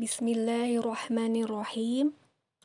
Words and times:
بسم 0.00 0.28
الله 0.28 0.80
الرحمن 0.80 1.44
الرحيم 1.44 2.12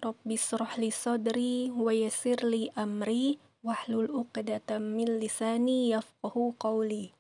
رب 0.07 0.27
اشرح 0.31 0.79
لي 0.79 0.87
صدري 0.87 1.67
ويسر 1.67 2.39
لي 2.47 2.71
أمري 2.77 3.37
واحلل 3.63 4.07
عقدة 4.07 4.79
من 4.79 5.19
لساني 5.19 5.89
يفقه 5.89 6.53
قولي 6.59 7.11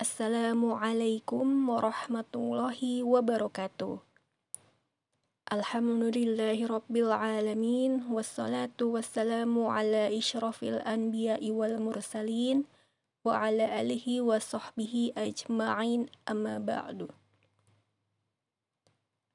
السلام 0.00 0.72
عليكم 0.72 1.68
ورحمة 1.68 2.32
الله 2.36 2.80
وبركاته 3.02 3.98
الحمد 5.52 6.02
لله 6.16 6.66
رب 6.66 6.92
العالمين 6.96 8.12
والصلاة 8.12 8.78
والسلام 8.82 9.52
على 9.66 10.18
إشرف 10.18 10.62
الأنبياء 10.62 11.50
والمرسلين 11.50 12.64
وعلى 13.24 13.64
آله 13.80 14.06
وصحبه 14.20 15.12
أجمعين 15.16 16.00
أما 16.28 16.58
بعد 16.58 17.21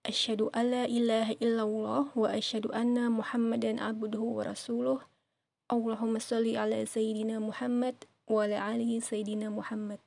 Asyhadu 0.08 0.48
alla 0.56 0.88
ilaha 0.88 1.36
illallah 1.44 2.08
wa 2.16 2.32
asyhadu 2.32 2.72
anna 2.72 3.12
Muhammadan 3.12 3.76
abduhu 3.76 4.40
wa 4.40 4.48
rasuluh. 4.48 5.04
Allahumma 5.68 6.24
salli 6.24 6.56
ala 6.56 6.80
sayyidina 6.80 7.44
Muhammad 7.44 8.08
wa 8.24 8.48
ala 8.48 8.72
alihi 8.72 9.04
sayyidina 9.04 9.52
Muhammad. 9.52 10.00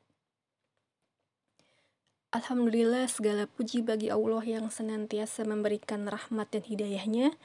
Alhamdulillah 2.33 3.13
segala 3.13 3.45
puji 3.45 3.85
bagi 3.85 4.09
Allah 4.09 4.41
yang 4.41 4.73
senantiasa 4.73 5.45
memberikan 5.45 6.09
rahmat 6.09 6.49
dan 6.49 6.65
hidayahnya 6.65 7.37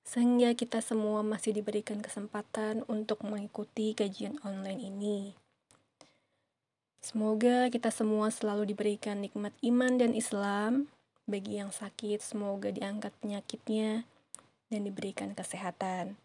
sehingga 0.00 0.56
kita 0.56 0.80
semua 0.80 1.20
masih 1.20 1.52
diberikan 1.60 2.00
kesempatan 2.00 2.88
untuk 2.88 3.20
mengikuti 3.20 3.92
kajian 3.92 4.40
online 4.40 4.80
ini. 4.80 5.36
Semoga 7.04 7.68
kita 7.68 7.92
semua 7.92 8.32
selalu 8.32 8.72
diberikan 8.72 9.20
nikmat 9.20 9.52
iman 9.60 10.00
dan 10.00 10.16
Islam, 10.16 10.88
bagi 11.28 11.60
yang 11.60 11.68
sakit, 11.68 12.24
semoga 12.24 12.72
diangkat 12.72 13.12
penyakitnya 13.20 14.08
dan 14.72 14.80
diberikan 14.88 15.36
kesehatan, 15.36 16.16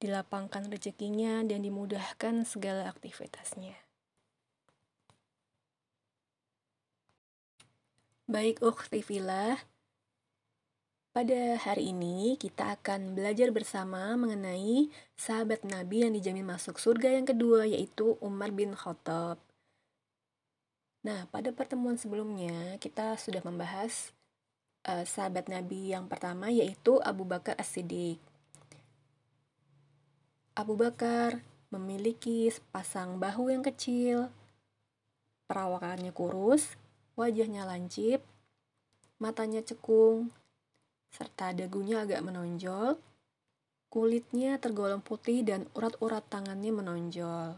dilapangkan 0.00 0.72
rezekinya 0.72 1.44
dan 1.44 1.60
dimudahkan 1.60 2.48
segala 2.48 2.88
aktivitasnya. 2.88 3.76
Baik 8.28 8.64
ukhti 8.64 9.04
filah, 9.04 9.56
pada 11.12 11.56
hari 11.60 11.92
ini 11.92 12.36
kita 12.40 12.76
akan 12.76 13.16
belajar 13.16 13.52
bersama 13.52 14.16
mengenai 14.16 14.88
sahabat 15.16 15.64
Nabi 15.64 16.04
yang 16.04 16.12
dijamin 16.16 16.44
masuk 16.44 16.76
surga 16.76 17.20
yang 17.20 17.28
kedua 17.28 17.68
yaitu 17.68 18.16
Umar 18.20 18.52
bin 18.52 18.76
Khattab. 18.76 19.40
Nah, 21.02 21.24
pada 21.32 21.50
pertemuan 21.56 21.96
sebelumnya 21.96 22.76
kita 22.78 23.16
sudah 23.16 23.40
membahas 23.40 24.12
uh, 24.86 25.02
sahabat 25.02 25.50
Nabi 25.50 25.90
yang 25.96 26.06
pertama 26.06 26.52
yaitu 26.52 27.00
Abu 27.02 27.26
Bakar 27.26 27.58
As-Siddiq. 27.58 28.20
Abu 30.58 30.74
Bakar 30.74 31.42
memiliki 31.70 32.50
sepasang 32.50 33.22
bahu 33.22 33.54
yang 33.54 33.62
kecil, 33.62 34.26
perawakannya 35.46 36.10
kurus, 36.10 36.74
wajahnya 37.14 37.62
lancip, 37.62 38.26
matanya 39.22 39.62
cekung, 39.62 40.34
serta 41.14 41.54
dagunya 41.54 42.02
agak 42.02 42.26
menonjol, 42.26 42.98
kulitnya 43.88 44.58
tergolong 44.58 45.00
putih 45.00 45.46
dan 45.46 45.70
urat-urat 45.78 46.26
tangannya 46.26 46.74
menonjol. 46.74 47.56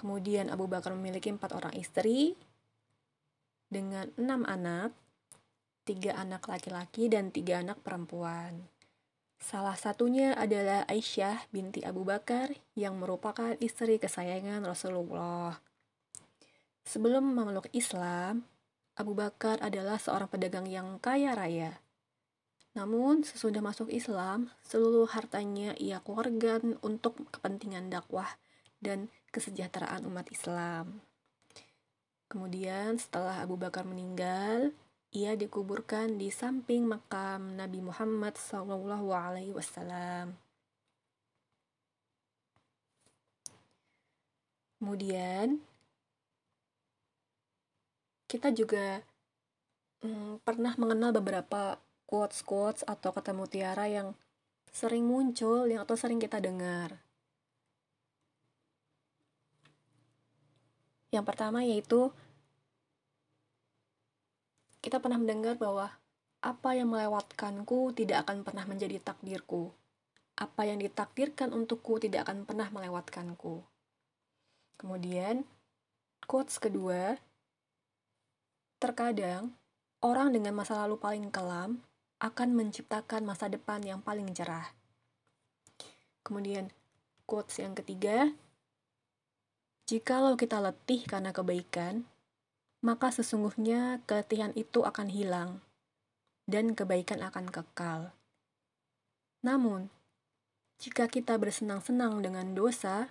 Kemudian 0.00 0.48
Abu 0.48 0.64
Bakar 0.68 0.92
memiliki 0.96 1.28
empat 1.28 1.54
orang 1.54 1.76
istri 1.76 2.34
dengan 3.70 4.10
enam 4.16 4.48
anak, 4.48 4.96
tiga 5.84 6.16
anak 6.16 6.48
laki-laki 6.48 7.12
dan 7.12 7.28
tiga 7.28 7.60
anak 7.60 7.80
perempuan. 7.84 8.64
Salah 9.36 9.76
satunya 9.76 10.32
adalah 10.32 10.88
Aisyah 10.88 11.52
binti 11.52 11.84
Abu 11.84 12.08
Bakar 12.08 12.48
yang 12.72 12.96
merupakan 12.96 13.52
istri 13.60 14.00
kesayangan 14.00 14.64
Rasulullah. 14.64 15.60
Sebelum 16.88 17.36
memeluk 17.36 17.68
Islam, 17.76 18.48
Abu 18.96 19.12
Bakar 19.12 19.60
adalah 19.60 20.00
seorang 20.00 20.32
pedagang 20.32 20.64
yang 20.64 20.96
kaya 20.96 21.36
raya. 21.36 21.76
Namun, 22.72 23.22
sesudah 23.22 23.60
masuk 23.60 23.92
Islam, 23.92 24.50
seluruh 24.64 25.06
hartanya 25.12 25.76
ia 25.76 26.00
keluarkan 26.00 26.80
untuk 26.80 27.20
kepentingan 27.30 27.92
dakwah 27.92 28.40
dan 28.80 29.12
kesejahteraan 29.30 30.08
umat 30.08 30.26
Islam. 30.32 31.04
Kemudian, 32.26 32.98
setelah 32.98 33.44
Abu 33.44 33.54
Bakar 33.54 33.86
meninggal, 33.86 34.74
ia 35.14 35.38
dikuburkan 35.38 36.18
di 36.18 36.26
samping 36.34 36.90
makam 36.90 37.54
Nabi 37.54 37.78
Muhammad 37.78 38.34
Wasallam. 39.54 40.34
Kemudian 44.82 45.62
kita 48.26 48.50
juga 48.50 49.06
hmm, 50.02 50.42
pernah 50.42 50.74
mengenal 50.74 51.14
beberapa 51.14 51.78
quotes-quotes 52.10 52.82
atau 52.82 53.14
kata 53.14 53.30
mutiara 53.30 53.86
yang 53.86 54.18
sering 54.74 55.06
muncul 55.06 55.70
yang 55.70 55.86
atau 55.86 55.94
sering 55.94 56.18
kita 56.18 56.42
dengar. 56.42 56.98
Yang 61.14 61.24
pertama 61.30 61.62
yaitu 61.62 62.10
kita 64.84 65.00
pernah 65.00 65.16
mendengar 65.16 65.56
bahwa 65.56 65.88
apa 66.44 66.76
yang 66.76 66.92
melewatkanku 66.92 67.96
tidak 67.96 68.28
akan 68.28 68.44
pernah 68.44 68.68
menjadi 68.68 69.00
takdirku. 69.00 69.72
Apa 70.36 70.68
yang 70.68 70.76
ditakdirkan 70.76 71.56
untukku 71.56 71.96
tidak 71.96 72.28
akan 72.28 72.44
pernah 72.44 72.68
melewatkanku. 72.68 73.64
Kemudian, 74.76 75.48
quotes 76.28 76.60
kedua, 76.60 77.16
terkadang 78.76 79.56
orang 80.04 80.36
dengan 80.36 80.52
masa 80.52 80.76
lalu 80.84 81.00
paling 81.00 81.32
kelam 81.32 81.80
akan 82.20 82.48
menciptakan 82.52 83.24
masa 83.24 83.48
depan 83.48 83.80
yang 83.80 84.04
paling 84.04 84.28
cerah. 84.36 84.68
Kemudian, 86.20 86.68
quotes 87.24 87.56
yang 87.56 87.72
ketiga, 87.72 88.28
jikalau 89.88 90.36
kita 90.36 90.60
letih 90.60 91.08
karena 91.08 91.32
kebaikan, 91.32 92.04
maka 92.84 93.08
sesungguhnya 93.08 94.04
keletihan 94.04 94.52
itu 94.52 94.84
akan 94.84 95.08
hilang 95.08 95.64
dan 96.44 96.76
kebaikan 96.76 97.24
akan 97.24 97.48
kekal. 97.48 98.12
Namun, 99.40 99.88
jika 100.76 101.08
kita 101.08 101.40
bersenang-senang 101.40 102.20
dengan 102.20 102.52
dosa, 102.52 103.08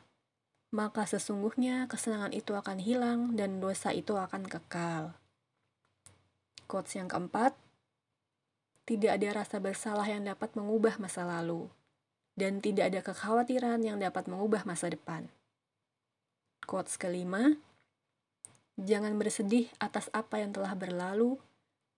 maka 0.70 1.10
sesungguhnya 1.10 1.90
kesenangan 1.90 2.38
itu 2.38 2.54
akan 2.54 2.78
hilang 2.78 3.34
dan 3.34 3.58
dosa 3.58 3.90
itu 3.90 4.14
akan 4.14 4.46
kekal. 4.46 5.18
Quotes 6.70 6.94
yang 6.94 7.10
keempat, 7.10 7.58
tidak 8.86 9.18
ada 9.18 9.42
rasa 9.42 9.58
bersalah 9.58 10.06
yang 10.06 10.22
dapat 10.22 10.54
mengubah 10.54 11.02
masa 11.02 11.26
lalu, 11.26 11.66
dan 12.38 12.62
tidak 12.62 12.94
ada 12.94 13.02
kekhawatiran 13.02 13.82
yang 13.82 13.98
dapat 13.98 14.30
mengubah 14.30 14.70
masa 14.70 14.94
depan. 14.94 15.34
Quotes 16.66 16.98
kelima, 17.02 17.58
Jangan 18.80 19.14
bersedih 19.22 19.70
atas 19.78 20.10
apa 20.18 20.42
yang 20.42 20.50
telah 20.50 20.74
berlalu, 20.74 21.38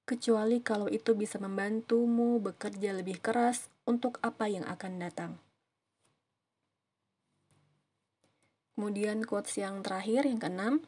kecuali 0.05 0.59
kalau 0.61 0.85
itu 0.91 1.17
bisa 1.17 1.41
membantumu 1.41 2.37
bekerja 2.37 2.93
lebih 2.93 3.23
keras 3.23 3.71
untuk 3.87 4.19
apa 4.21 4.45
yang 4.45 4.67
akan 4.67 4.93
datang. 5.01 5.31
Kemudian 8.75 9.23
quotes 9.23 9.55
yang 9.55 9.79
terakhir, 9.79 10.27
yang 10.27 10.35
keenam, 10.35 10.83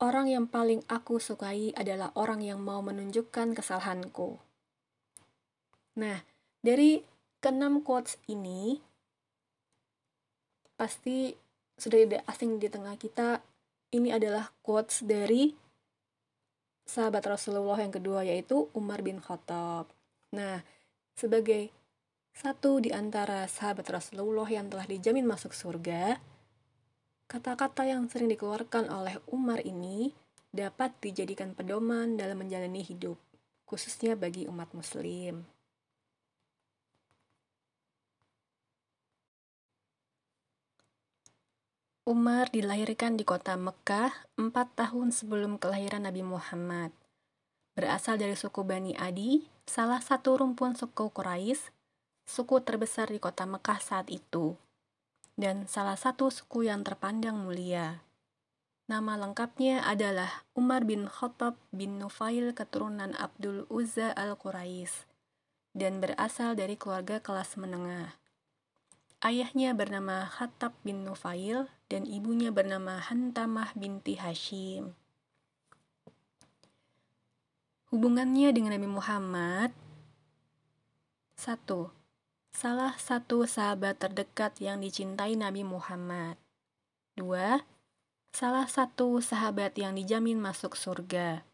orang 0.00 0.26
yang 0.32 0.48
paling 0.48 0.80
aku 0.88 1.20
sukai 1.20 1.76
adalah 1.76 2.10
orang 2.16 2.40
yang 2.40 2.64
mau 2.64 2.80
menunjukkan 2.80 3.52
kesalahanku. 3.52 4.40
Nah, 6.00 6.24
dari 6.64 7.04
keenam 7.44 7.84
quotes 7.84 8.16
ini, 8.24 8.80
pasti 10.80 11.36
sudah 11.76 11.98
tidak 12.08 12.24
asing 12.24 12.56
di 12.56 12.72
tengah 12.72 12.96
kita 12.96 13.44
ini 13.92 14.08
adalah 14.10 14.48
quotes 14.64 15.04
dari 15.04 15.52
sahabat 16.88 17.22
Rasulullah 17.28 17.78
yang 17.78 17.92
kedua 17.92 18.24
yaitu 18.24 18.72
Umar 18.72 19.04
bin 19.04 19.20
Khattab. 19.20 19.92
Nah, 20.32 20.64
sebagai 21.12 21.68
satu 22.32 22.80
di 22.80 22.88
antara 22.88 23.44
sahabat 23.44 23.84
Rasulullah 23.92 24.48
yang 24.48 24.72
telah 24.72 24.88
dijamin 24.88 25.28
masuk 25.28 25.52
surga, 25.52 26.16
kata-kata 27.28 27.84
yang 27.84 28.08
sering 28.08 28.32
dikeluarkan 28.32 28.88
oleh 28.88 29.20
Umar 29.28 29.60
ini 29.60 30.16
dapat 30.48 30.96
dijadikan 31.04 31.52
pedoman 31.52 32.16
dalam 32.16 32.40
menjalani 32.40 32.80
hidup, 32.80 33.20
khususnya 33.68 34.16
bagi 34.16 34.48
umat 34.48 34.72
muslim. 34.72 35.44
Umar 42.02 42.50
dilahirkan 42.50 43.14
di 43.14 43.22
kota 43.22 43.54
Mekah 43.54 44.10
empat 44.34 44.74
tahun 44.74 45.14
sebelum 45.14 45.54
kelahiran 45.62 46.02
Nabi 46.02 46.26
Muhammad. 46.26 46.90
berasal 47.78 48.18
dari 48.18 48.34
suku 48.34 48.66
Bani 48.66 48.92
Adi, 48.98 49.46
salah 49.70 50.02
satu 50.02 50.34
rumpun 50.34 50.74
suku 50.74 51.14
Quraisy, 51.14 51.70
suku 52.26 52.58
terbesar 52.60 53.06
di 53.06 53.22
kota 53.22 53.46
Mekah 53.46 53.78
saat 53.78 54.10
itu, 54.10 54.58
dan 55.38 55.70
salah 55.70 55.94
satu 55.94 56.28
suku 56.28 56.66
yang 56.66 56.82
terpandang 56.82 57.38
mulia. 57.38 58.02
Nama 58.90 59.14
lengkapnya 59.22 59.86
adalah 59.86 60.42
Umar 60.58 60.82
bin 60.82 61.06
Khattab 61.06 61.54
bin 61.70 62.02
Nufail 62.02 62.50
keturunan 62.50 63.14
Abdul 63.14 63.64
Uzza 63.70 64.10
al-Quraisy 64.10 65.06
dan 65.72 66.02
berasal 66.02 66.58
dari 66.58 66.74
keluarga 66.76 67.22
kelas 67.22 67.56
menengah. 67.56 68.21
Ayahnya 69.22 69.70
bernama 69.70 70.26
Khattab 70.26 70.74
bin 70.82 71.06
Nufail 71.06 71.70
dan 71.86 72.10
ibunya 72.10 72.50
bernama 72.50 72.98
Hantamah 72.98 73.70
binti 73.78 74.18
Hashim. 74.18 74.98
Hubungannya 77.94 78.50
dengan 78.50 78.74
Nabi 78.74 78.90
Muhammad 78.90 79.70
1. 81.38 81.54
Salah 82.50 82.98
satu 82.98 83.46
sahabat 83.46 84.02
terdekat 84.02 84.58
yang 84.58 84.82
dicintai 84.82 85.38
Nabi 85.38 85.62
Muhammad 85.62 86.34
2. 87.14 87.62
Salah 88.34 88.66
satu 88.66 89.22
sahabat 89.22 89.78
yang 89.78 89.94
dijamin 89.94 90.42
masuk 90.42 90.74
surga 90.74 91.46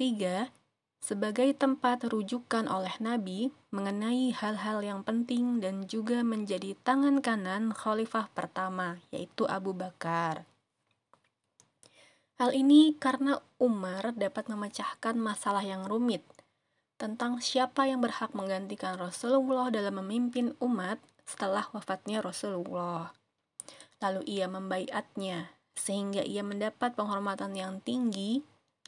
3 0.00 0.63
sebagai 1.04 1.52
tempat 1.52 2.08
rujukan 2.08 2.64
oleh 2.64 2.96
Nabi 2.96 3.52
mengenai 3.68 4.32
hal-hal 4.32 4.80
yang 4.80 5.00
penting 5.04 5.60
dan 5.60 5.84
juga 5.84 6.24
menjadi 6.24 6.72
tangan 6.80 7.20
kanan 7.20 7.76
khalifah 7.76 8.32
pertama, 8.32 9.04
yaitu 9.12 9.44
Abu 9.44 9.76
Bakar. 9.76 10.48
Hal 12.40 12.56
ini 12.56 12.96
karena 12.96 13.36
Umar 13.60 14.16
dapat 14.16 14.48
memecahkan 14.48 15.20
masalah 15.20 15.60
yang 15.60 15.84
rumit 15.84 16.24
tentang 16.96 17.36
siapa 17.44 17.84
yang 17.84 18.00
berhak 18.00 18.32
menggantikan 18.32 18.96
Rasulullah 18.96 19.68
dalam 19.68 20.00
memimpin 20.00 20.56
umat 20.56 20.96
setelah 21.28 21.68
wafatnya 21.76 22.24
Rasulullah. 22.24 23.12
Lalu 24.00 24.24
ia 24.24 24.48
membaiatnya, 24.48 25.52
sehingga 25.76 26.24
ia 26.24 26.40
mendapat 26.40 26.96
penghormatan 26.96 27.52
yang 27.52 27.84
tinggi 27.84 28.40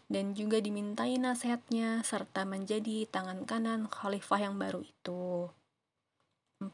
dan 0.06 0.38
juga 0.38 0.62
dimintai 0.62 1.19
nasihatnya 1.19 2.03
serta 2.06 2.47
menjadi 2.47 3.11
tangan 3.11 3.43
kanan 3.43 3.91
khalifah 3.91 4.41
yang 4.50 4.55
baru 4.55 4.87
itu. 4.87 5.50
4. 6.62 6.70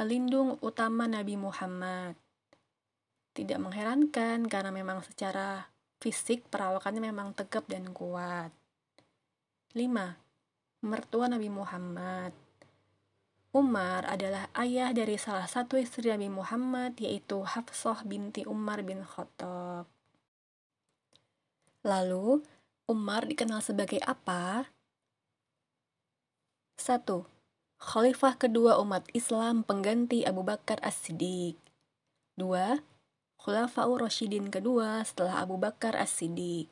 Pelindung 0.00 0.56
utama 0.64 1.04
Nabi 1.04 1.36
Muhammad. 1.36 2.16
Tidak 3.36 3.60
mengherankan 3.60 4.48
karena 4.48 4.72
memang 4.72 5.04
secara 5.04 5.68
fisik 6.00 6.48
perawakannya 6.48 7.04
memang 7.04 7.36
tegap 7.36 7.68
dan 7.68 7.92
kuat. 7.92 8.52
5. 9.76 10.88
Mertua 10.88 11.26
Nabi 11.28 11.52
Muhammad. 11.52 12.32
Umar 13.56 14.04
adalah 14.04 14.52
ayah 14.52 14.92
dari 14.92 15.16
salah 15.16 15.48
satu 15.48 15.80
istri 15.80 16.12
Nabi 16.12 16.28
Muhammad 16.28 16.96
yaitu 17.00 17.40
Hafsah 17.40 18.04
binti 18.04 18.44
Umar 18.44 18.84
bin 18.84 19.00
Khattab. 19.00 19.95
Lalu, 21.86 22.42
Umar 22.90 23.30
dikenal 23.30 23.62
sebagai 23.62 24.02
apa? 24.02 24.74
1. 26.82 27.06
Khalifah 27.78 28.34
kedua 28.34 28.82
umat 28.82 29.06
Islam 29.14 29.62
pengganti 29.62 30.26
Abu 30.26 30.42
Bakar 30.42 30.82
As-Siddiq. 30.82 31.54
2. 32.34 32.82
Khulafaur 33.38 34.02
Rashidin 34.02 34.50
kedua 34.50 35.06
setelah 35.06 35.38
Abu 35.46 35.62
Bakar 35.62 35.94
As-Siddiq, 35.94 36.66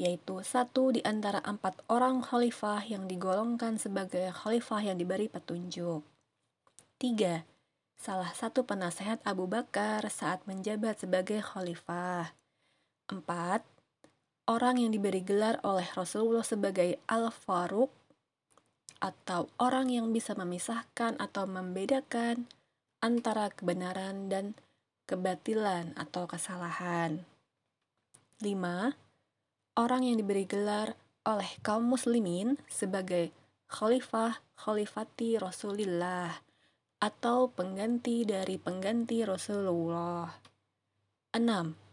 yaitu 0.00 0.40
satu 0.40 0.96
di 0.96 1.04
antara 1.04 1.44
empat 1.44 1.84
orang 1.92 2.24
khalifah 2.24 2.80
yang 2.88 3.04
digolongkan 3.04 3.76
sebagai 3.76 4.32
khalifah 4.32 4.80
yang 4.80 4.96
diberi 4.96 5.28
petunjuk. 5.28 6.00
3. 6.96 7.44
Salah 8.00 8.32
satu 8.32 8.64
penasehat 8.64 9.20
Abu 9.28 9.44
Bakar 9.44 10.08
saat 10.08 10.40
menjabat 10.48 11.04
sebagai 11.04 11.44
khalifah. 11.44 12.32
4 13.12 13.79
orang 14.50 14.82
yang 14.82 14.90
diberi 14.90 15.22
gelar 15.22 15.62
oleh 15.62 15.86
Rasulullah 15.94 16.42
sebagai 16.42 16.98
Al-Faruq 17.06 17.86
atau 18.98 19.46
orang 19.62 19.94
yang 19.94 20.10
bisa 20.10 20.34
memisahkan 20.34 21.14
atau 21.22 21.46
membedakan 21.46 22.50
antara 22.98 23.54
kebenaran 23.54 24.26
dan 24.26 24.58
kebatilan 25.06 25.94
atau 25.94 26.26
kesalahan. 26.26 27.22
5. 28.42 29.78
Orang 29.78 30.02
yang 30.02 30.18
diberi 30.18 30.44
gelar 30.44 30.98
oleh 31.22 31.48
kaum 31.62 31.86
muslimin 31.86 32.58
sebagai 32.66 33.30
khalifah 33.70 34.42
khalifati 34.58 35.38
Rasulullah 35.38 36.42
atau 36.98 37.48
pengganti 37.54 38.26
dari 38.26 38.58
pengganti 38.58 39.22
Rasulullah. 39.22 40.28
6 41.32 41.89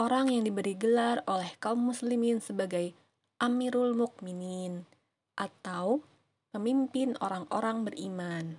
orang 0.00 0.32
yang 0.32 0.48
diberi 0.48 0.72
gelar 0.80 1.20
oleh 1.28 1.52
kaum 1.60 1.92
muslimin 1.92 2.40
sebagai 2.40 2.96
Amirul 3.36 3.92
Mukminin 3.92 4.88
atau 5.36 6.00
pemimpin 6.48 7.20
orang-orang 7.20 7.84
beriman. 7.84 8.56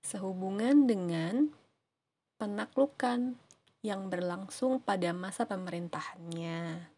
Sehubungan 0.00 0.88
dengan 0.88 1.52
penaklukan 2.40 3.36
yang 3.84 4.08
berlangsung 4.08 4.80
pada 4.80 5.12
masa 5.12 5.44
pemerintahannya. 5.44 6.88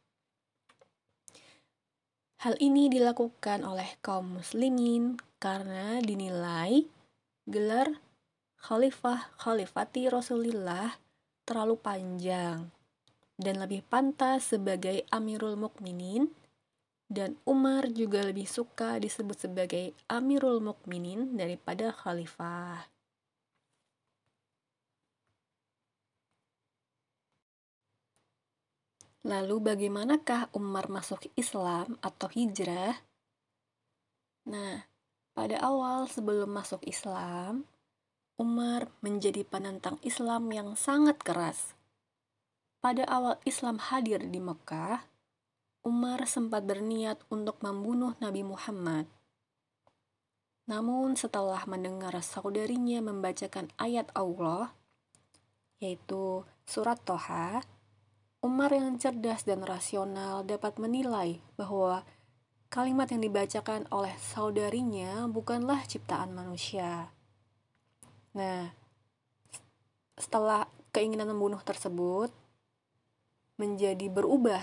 Hal 2.39 2.55
ini 2.63 2.87
dilakukan 2.87 3.67
oleh 3.67 3.99
kaum 3.99 4.39
muslimin 4.39 5.19
karena 5.43 5.99
dinilai 5.99 6.87
gelar 7.51 7.91
Khalifah 8.63 9.35
Khalifati 9.35 10.07
Rasulullah 10.07 11.08
terlalu 11.49 11.81
panjang 11.81 12.69
dan 13.41 13.55
lebih 13.57 13.81
pantas 13.89 14.53
sebagai 14.53 15.09
Amirul 15.09 15.57
Mukminin 15.57 16.29
dan 17.09 17.41
Umar 17.49 17.89
juga 17.89 18.21
lebih 18.21 18.45
suka 18.45 19.01
disebut 19.01 19.49
sebagai 19.49 19.97
Amirul 20.13 20.61
Mukminin 20.61 21.41
daripada 21.41 21.89
khalifah. 21.89 22.85
Lalu 29.25 29.57
bagaimanakah 29.61 30.53
Umar 30.53 30.93
masuk 30.93 31.33
Islam 31.33 31.97
atau 32.05 32.29
hijrah? 32.29 32.97
Nah, 34.49 34.85
pada 35.37 35.61
awal 35.61 36.09
sebelum 36.09 36.49
masuk 36.49 36.81
Islam, 36.89 37.69
Umar 38.39 38.87
menjadi 39.03 39.43
penentang 39.43 39.99
Islam 40.07 40.47
yang 40.55 40.79
sangat 40.79 41.19
keras. 41.27 41.75
Pada 42.79 43.03
awal 43.11 43.35
Islam 43.43 43.83
hadir 43.83 44.23
di 44.31 44.39
Mekah, 44.39 45.03
Umar 45.83 46.23
sempat 46.23 46.63
berniat 46.63 47.19
untuk 47.35 47.59
membunuh 47.67 48.15
Nabi 48.23 48.47
Muhammad. 48.47 49.11
Namun 50.71 51.19
setelah 51.19 51.67
mendengar 51.67 52.15
saudarinya 52.23 53.03
membacakan 53.03 53.75
ayat 53.75 54.07
Allah, 54.15 54.71
yaitu 55.83 56.47
surat 56.63 57.03
Toha, 57.03 57.67
Umar 58.39 58.71
yang 58.71 59.03
cerdas 59.03 59.43
dan 59.43 59.67
rasional 59.67 60.47
dapat 60.47 60.79
menilai 60.79 61.43
bahwa 61.59 62.07
kalimat 62.71 63.11
yang 63.11 63.19
dibacakan 63.19 63.91
oleh 63.91 64.15
saudarinya 64.15 65.27
bukanlah 65.27 65.83
ciptaan 65.91 66.31
manusia 66.39 67.18
Nah, 68.37 68.73
setelah 70.19 70.69
keinginan 70.93 71.31
membunuh 71.31 71.63
tersebut 71.63 72.35
menjadi 73.57 74.11
berubah, 74.11 74.63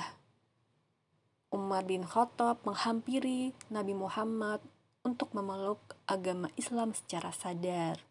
Umar 1.55 1.88
bin 1.88 2.03
Khattab 2.03 2.60
menghampiri 2.67 3.55
Nabi 3.72 3.95
Muhammad 3.95 4.60
untuk 5.05 5.31
memeluk 5.31 5.79
agama 6.10 6.51
Islam 6.60 6.91
secara 6.91 7.31
sadar. 7.31 8.01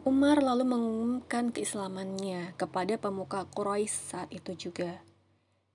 Umar 0.00 0.40
lalu 0.40 0.64
mengumumkan 0.64 1.52
keislamannya 1.52 2.56
kepada 2.56 2.96
pemuka 2.96 3.44
Quraisy 3.52 3.96
saat 4.12 4.28
itu 4.32 4.56
juga, 4.56 5.04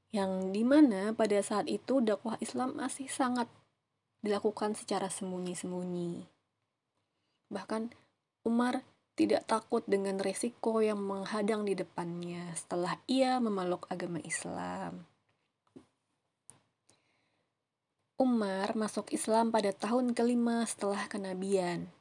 yang 0.10 0.50
di 0.50 0.66
mana 0.66 1.14
pada 1.14 1.38
saat 1.46 1.70
itu 1.70 2.02
dakwah 2.02 2.36
Islam 2.42 2.74
masih 2.74 3.06
sangat 3.06 3.46
dilakukan 4.26 4.74
secara 4.74 5.14
sembunyi-sembunyi. 5.14 6.35
Bahkan 7.50 7.94
Umar 8.46 8.82
tidak 9.16 9.48
takut 9.48 9.82
dengan 9.88 10.20
resiko 10.20 10.84
yang 10.84 11.00
menghadang 11.00 11.64
di 11.64 11.74
depannya 11.74 12.52
setelah 12.54 13.00
ia 13.08 13.40
memeluk 13.40 13.88
agama 13.88 14.20
Islam. 14.22 15.08
Umar 18.16 18.76
masuk 18.80 19.12
Islam 19.12 19.52
pada 19.52 19.76
tahun 19.76 20.16
kelima 20.16 20.64
setelah 20.64 21.08
kenabian. 21.12 21.92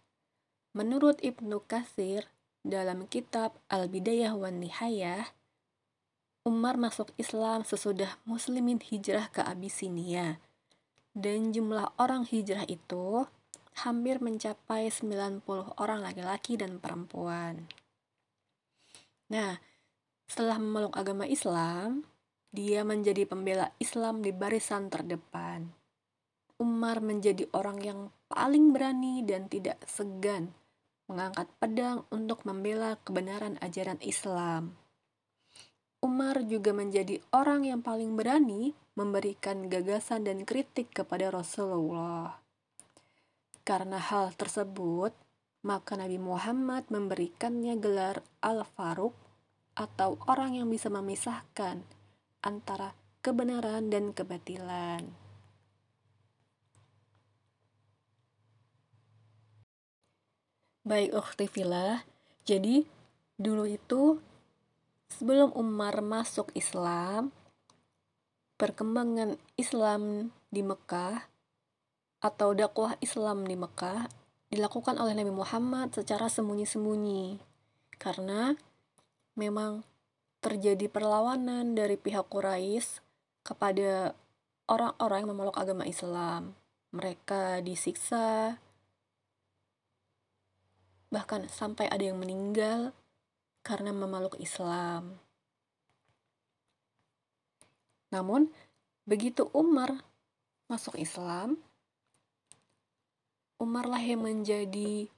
Menurut 0.74 1.18
Ibnu 1.22 1.62
Katsir 1.66 2.30
dalam 2.62 3.06
kitab 3.10 3.58
Al-Bidayah 3.66 4.34
wan 4.34 4.62
Nihayah, 4.62 5.34
Umar 6.46 6.78
masuk 6.78 7.10
Islam 7.18 7.66
sesudah 7.66 8.18
muslimin 8.26 8.78
hijrah 8.78 9.26
ke 9.30 9.42
Abisinia. 9.42 10.38
Dan 11.14 11.54
jumlah 11.54 11.94
orang 11.98 12.26
hijrah 12.26 12.66
itu 12.66 13.26
hampir 13.82 14.22
mencapai 14.22 14.86
90 14.90 15.42
orang 15.82 16.00
laki-laki 16.06 16.54
dan 16.54 16.78
perempuan. 16.78 17.66
Nah, 19.34 19.58
setelah 20.30 20.62
memeluk 20.62 20.94
agama 20.94 21.26
Islam, 21.26 22.06
dia 22.54 22.86
menjadi 22.86 23.26
pembela 23.26 23.74
Islam 23.82 24.22
di 24.22 24.30
barisan 24.30 24.86
terdepan. 24.86 25.74
Umar 26.62 27.02
menjadi 27.02 27.50
orang 27.50 27.82
yang 27.82 28.00
paling 28.30 28.70
berani 28.70 29.26
dan 29.26 29.50
tidak 29.50 29.82
segan 29.90 30.54
mengangkat 31.10 31.50
pedang 31.58 32.06
untuk 32.08 32.46
membela 32.48 32.96
kebenaran 33.02 33.60
ajaran 33.60 33.98
Islam. 34.00 34.78
Umar 36.04 36.44
juga 36.44 36.76
menjadi 36.76 37.20
orang 37.32 37.64
yang 37.64 37.80
paling 37.80 38.12
berani 38.12 38.76
memberikan 38.92 39.72
gagasan 39.72 40.28
dan 40.28 40.44
kritik 40.44 40.92
kepada 40.92 41.32
Rasulullah. 41.32 42.43
Karena 43.64 43.96
hal 43.96 44.36
tersebut, 44.36 45.16
maka 45.64 45.96
Nabi 45.96 46.20
Muhammad 46.20 46.84
memberikannya 46.92 47.80
gelar 47.80 48.20
Al-Faruq 48.44 49.16
atau 49.74 50.20
orang 50.28 50.60
yang 50.60 50.68
bisa 50.68 50.92
memisahkan 50.92 51.80
antara 52.44 52.92
kebenaran 53.24 53.88
dan 53.88 54.12
kebatilan. 54.12 55.08
Baik, 60.84 61.16
Ukhtifillah. 61.16 62.04
Jadi, 62.44 62.84
dulu 63.40 63.64
itu 63.64 64.20
Sebelum 65.14 65.54
Umar 65.54 66.02
masuk 66.02 66.50
Islam, 66.58 67.30
perkembangan 68.58 69.38
Islam 69.54 70.34
di 70.50 70.58
Mekah 70.66 71.30
atau 72.24 72.56
dakwah 72.56 72.96
Islam 73.04 73.44
di 73.44 73.52
Mekah 73.52 74.08
dilakukan 74.48 74.96
oleh 74.96 75.12
Nabi 75.12 75.28
Muhammad 75.28 75.92
secara 75.92 76.32
sembunyi-sembunyi 76.32 77.36
karena 78.00 78.56
memang 79.36 79.84
terjadi 80.40 80.88
perlawanan 80.88 81.76
dari 81.76 82.00
pihak 82.00 82.32
Quraisy 82.32 83.04
kepada 83.44 84.16
orang-orang 84.64 85.24
yang 85.24 85.30
memeluk 85.36 85.56
agama 85.60 85.84
Islam. 85.84 86.56
Mereka 86.94 87.60
disiksa, 87.60 88.56
bahkan 91.10 91.44
sampai 91.50 91.90
ada 91.90 92.06
yang 92.06 92.16
meninggal 92.16 92.94
karena 93.66 93.90
memeluk 93.90 94.38
Islam. 94.38 95.18
Namun, 98.14 98.54
begitu 99.02 99.50
Umar 99.50 100.06
masuk 100.70 100.94
Islam, 100.94 101.58
Umarlah 103.60 104.02
yang 104.02 104.26
menjadi 104.26 105.08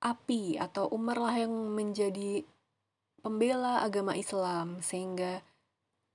api 0.00 0.56
atau 0.56 0.88
Umarlah 0.90 1.36
yang 1.38 1.52
menjadi 1.70 2.42
pembela 3.20 3.84
agama 3.84 4.16
Islam 4.16 4.80
sehingga 4.80 5.44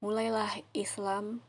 mulailah 0.01 0.62
Islam 0.74 1.41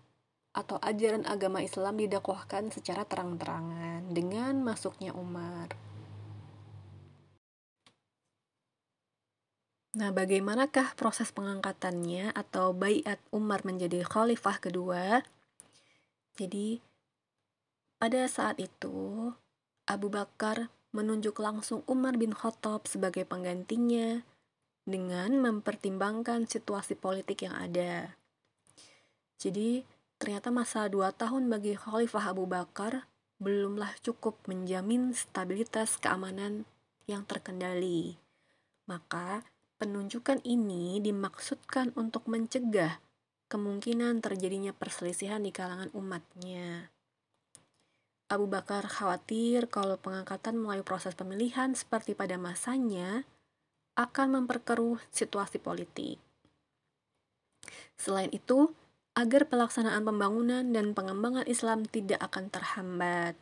atau 0.56 0.80
ajaran 0.80 1.28
agama 1.28 1.60
Islam 1.60 2.00
didakwahkan 2.00 2.72
secara 2.72 3.04
terang-terangan 3.04 4.08
dengan 4.08 4.64
masuknya 4.64 5.12
Umar. 5.12 5.76
Nah, 9.96 10.12
bagaimanakah 10.12 10.92
proses 10.92 11.32
pengangkatannya 11.32 12.32
atau 12.36 12.76
bayat 12.76 13.16
Umar 13.32 13.64
menjadi 13.64 14.04
khalifah 14.04 14.60
kedua? 14.60 15.24
Jadi, 16.36 16.84
pada 17.96 18.26
saat 18.28 18.56
itu, 18.60 19.32
Abu 19.86 20.08
Bakar 20.08 20.72
menunjuk 20.94 21.36
langsung 21.40 21.84
Umar 21.84 22.16
bin 22.16 22.32
Khattab 22.32 22.88
sebagai 22.88 23.28
penggantinya 23.28 24.24
dengan 24.86 25.36
mempertimbangkan 25.42 26.48
situasi 26.48 26.96
politik 26.96 27.44
yang 27.44 27.56
ada. 27.58 28.16
Jadi, 29.36 29.84
ternyata 30.16 30.48
masa 30.48 30.88
dua 30.88 31.12
tahun 31.12 31.52
bagi 31.52 31.76
Khalifah 31.76 32.32
Abu 32.32 32.48
Bakar 32.48 33.08
belumlah 33.36 33.92
cukup 34.00 34.40
menjamin 34.48 35.12
stabilitas 35.12 36.00
keamanan 36.00 36.64
yang 37.04 37.28
terkendali. 37.28 38.16
Maka, 38.88 39.44
Penunjukan 39.76 40.40
ini 40.40 40.96
dimaksudkan 41.04 41.92
untuk 42.00 42.32
mencegah 42.32 42.96
kemungkinan 43.52 44.24
terjadinya 44.24 44.72
perselisihan 44.72 45.44
di 45.44 45.52
kalangan 45.52 45.92
umatnya. 45.92 46.95
Abu 48.26 48.50
Bakar 48.50 48.90
khawatir 48.90 49.70
kalau 49.70 50.02
pengangkatan 50.02 50.58
melalui 50.58 50.82
proses 50.82 51.14
pemilihan 51.14 51.70
seperti 51.78 52.18
pada 52.18 52.34
masanya 52.34 53.22
akan 53.94 54.42
memperkeruh 54.42 54.98
situasi 55.14 55.62
politik. 55.62 56.18
Selain 57.94 58.28
itu, 58.34 58.74
agar 59.16 59.48
pelaksanaan 59.48 60.04
pembangunan 60.04 60.66
dan 60.74 60.92
pengembangan 60.92 61.46
Islam 61.48 61.88
tidak 61.88 62.20
akan 62.20 62.52
terhambat. 62.52 63.34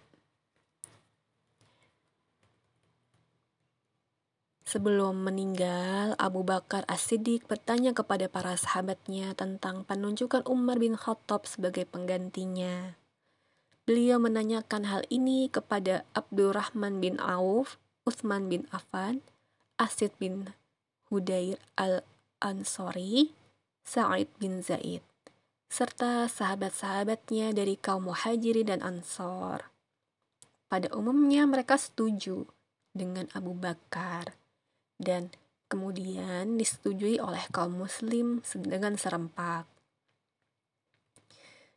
Sebelum 4.64 5.25
meninggal, 5.25 6.12
Abu 6.21 6.45
Bakar 6.45 6.85
As-Siddiq 6.88 7.49
bertanya 7.49 7.97
kepada 7.97 8.29
para 8.29 8.53
sahabatnya 8.57 9.33
tentang 9.33 9.88
penunjukan 9.88 10.45
Umar 10.45 10.76
bin 10.76 10.97
Khattab 10.97 11.49
sebagai 11.49 11.88
penggantinya. 11.88 13.03
Beliau 13.85 14.17
menanyakan 14.17 14.88
hal 14.88 15.05
ini 15.12 15.53
kepada 15.53 16.09
Abdurrahman 16.17 17.05
bin 17.05 17.21
Auf, 17.21 17.76
Utsman 18.09 18.49
bin 18.49 18.64
Affan, 18.73 19.21
Asid 19.76 20.17
bin 20.17 20.57
Hudair 21.12 21.61
al-Ansori, 21.76 23.37
Sa'id 23.85 24.33
bin 24.41 24.64
Zaid, 24.64 25.05
serta 25.69 26.25
sahabat-sahabatnya 26.33 27.53
dari 27.53 27.76
kaum 27.76 28.09
muhajiri 28.09 28.64
dan 28.64 28.81
ansor. 28.81 29.69
Pada 30.73 30.88
umumnya 30.97 31.45
mereka 31.45 31.76
setuju 31.76 32.49
dengan 32.97 33.29
Abu 33.37 33.53
Bakar 33.53 34.33
dan 34.97 35.29
kemudian 35.69 36.57
disetujui 36.57 37.21
oleh 37.21 37.45
kaum 37.53 37.85
muslim 37.85 38.41
dengan 38.64 38.97
serempak. 38.97 39.74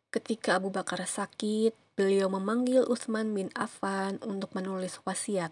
Ketika 0.07 0.55
Abu 0.55 0.71
Bakar 0.71 1.03
sakit, 1.03 1.75
beliau 1.99 2.31
memanggil 2.31 2.87
Utsman 2.87 3.35
bin 3.35 3.51
Affan 3.57 4.23
untuk 4.23 4.55
menulis 4.55 5.03
wasiat 5.03 5.51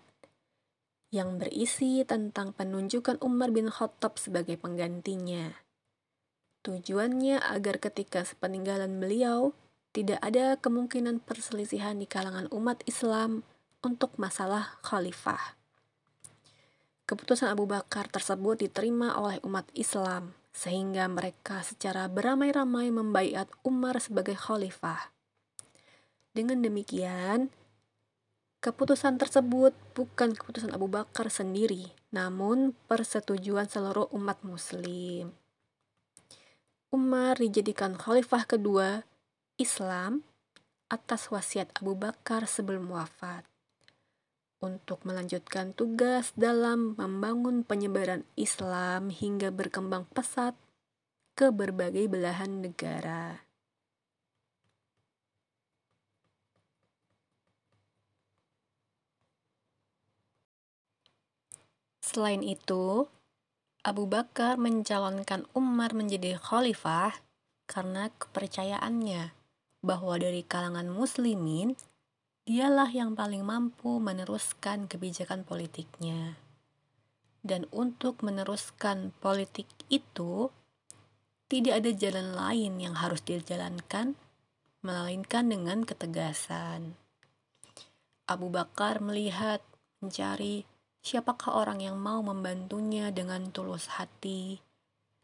yang 1.15 1.39
berisi 1.39 2.03
tentang 2.03 2.51
penunjukan 2.51 3.15
Umar 3.23 3.51
bin 3.51 3.71
Khattab 3.71 4.19
sebagai 4.19 4.59
penggantinya. 4.59 5.55
Tujuannya 6.65 7.39
agar 7.39 7.77
ketika 7.79 8.25
sepeninggalan 8.25 8.99
beliau, 8.99 9.55
tidak 9.95 10.19
ada 10.19 10.59
kemungkinan 10.59 11.23
perselisihan 11.23 11.95
di 11.95 12.03
kalangan 12.03 12.51
umat 12.51 12.83
Islam 12.83 13.47
untuk 13.79 14.17
masalah 14.19 14.75
khalifah. 14.83 15.55
Keputusan 17.05 17.53
Abu 17.53 17.69
Bakar 17.69 18.09
tersebut 18.09 18.59
diterima 18.59 19.15
oleh 19.15 19.37
umat 19.45 19.69
Islam, 19.77 20.33
sehingga 20.55 21.03
mereka 21.11 21.59
secara 21.67 22.07
beramai-ramai 22.07 22.87
membaiat 22.87 23.51
Umar 23.67 23.99
sebagai 23.99 24.39
khalifah. 24.39 25.11
Dengan 26.31 26.63
demikian, 26.63 27.51
keputusan 28.63 29.19
tersebut 29.19 29.75
bukan 29.91 30.31
keputusan 30.31 30.71
Abu 30.71 30.87
Bakar 30.87 31.27
sendiri, 31.27 31.91
namun 32.15 32.71
persetujuan 32.87 33.67
seluruh 33.67 34.07
umat 34.15 34.39
Muslim. 34.47 35.35
Umar 36.95 37.35
dijadikan 37.35 37.99
khalifah 37.99 38.47
kedua 38.47 39.03
Islam 39.59 40.23
atas 40.87 41.27
wasiat 41.27 41.67
Abu 41.75 41.99
Bakar 41.99 42.47
sebelum 42.47 42.87
wafat 42.95 43.43
untuk 44.65 45.05
melanjutkan 45.05 45.77
tugas 45.77 46.33
dalam 46.33 46.97
membangun 46.97 47.61
penyebaran 47.61 48.25
Islam 48.33 49.13
hingga 49.13 49.53
berkembang 49.53 50.09
pesat 50.09 50.57
ke 51.37 51.53
berbagai 51.53 52.09
belahan 52.09 52.65
negara. 52.65 53.45
Selain 62.01 62.41
itu, 62.41 63.05
Abu 63.85 64.09
Bakar 64.09 64.57
mencalonkan 64.57 65.45
Umar 65.53 65.93
menjadi 65.93 66.41
khalifah 66.41 67.13
karena 67.69 68.09
kepercayaannya 68.17 69.35
bahwa 69.85 70.17
dari 70.17 70.41
kalangan 70.41 70.89
muslimin 70.89 71.77
dialah 72.45 72.93
yang 72.93 73.17
paling 73.17 73.41
mampu 73.41 73.97
meneruskan 73.97 74.85
kebijakan 74.85 75.41
politiknya. 75.41 76.37
Dan 77.41 77.65
untuk 77.73 78.21
meneruskan 78.21 79.17
politik 79.17 79.65
itu, 79.89 80.53
tidak 81.49 81.81
ada 81.81 81.91
jalan 81.93 82.37
lain 82.37 82.77
yang 82.77 82.93
harus 82.97 83.25
dijalankan, 83.25 84.13
melainkan 84.85 85.49
dengan 85.49 85.81
ketegasan. 85.85 86.93
Abu 88.29 88.53
Bakar 88.53 89.01
melihat, 89.01 89.61
mencari 90.01 90.65
siapakah 91.01 91.53
orang 91.53 91.81
yang 91.81 91.97
mau 91.97 92.21
membantunya 92.21 93.09
dengan 93.09 93.49
tulus 93.49 93.89
hati, 93.97 94.61